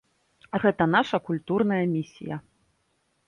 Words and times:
Гэта 0.63 0.87
наша 0.95 1.19
культурная 1.27 1.81
місія. 1.95 2.35